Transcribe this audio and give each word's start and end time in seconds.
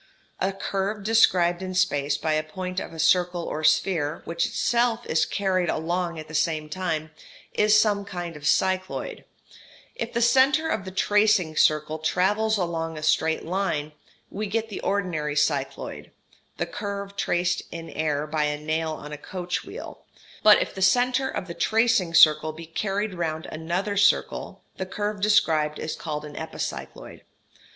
A 0.39 0.51
curve 0.51 1.03
described 1.03 1.61
in 1.61 1.75
space 1.75 2.17
by 2.17 2.33
a 2.33 2.41
point 2.41 2.79
of 2.79 2.91
a 2.91 2.97
circle 2.97 3.43
or 3.43 3.63
sphere, 3.63 4.23
which 4.25 4.47
itself 4.47 5.05
is 5.05 5.27
carried 5.27 5.69
along 5.69 6.17
at 6.17 6.27
the 6.27 6.33
same 6.33 6.69
time, 6.69 7.11
is 7.53 7.79
some 7.79 8.03
kind 8.03 8.35
of 8.35 8.47
cycloid; 8.47 9.25
if 9.93 10.11
the 10.11 10.19
centre 10.23 10.67
of 10.67 10.85
the 10.85 10.89
tracing 10.91 11.55
circle 11.55 11.99
travels 11.99 12.57
along 12.57 12.97
a 12.97 13.03
straight 13.03 13.45
line, 13.45 13.91
we 14.31 14.47
get 14.47 14.69
the 14.69 14.79
ordinary 14.81 15.35
cycloid, 15.35 16.09
the 16.57 16.65
curve 16.65 17.15
traced 17.15 17.61
in 17.71 17.87
air 17.91 18.25
by 18.25 18.45
a 18.45 18.57
nail 18.59 18.93
on 18.93 19.11
a 19.13 19.19
coach 19.19 19.63
wheel; 19.63 20.01
but 20.41 20.59
if 20.59 20.73
the 20.73 20.81
centre 20.81 21.29
of 21.29 21.45
the 21.47 21.53
tracing 21.53 22.15
circle 22.15 22.51
be 22.51 22.65
carried 22.65 23.13
round 23.13 23.45
another 23.51 23.95
circle 23.95 24.63
the 24.77 24.85
curve 24.87 25.21
described 25.21 25.77
is 25.77 25.95
called 25.95 26.25
an 26.25 26.33
epicycloid. 26.35 27.21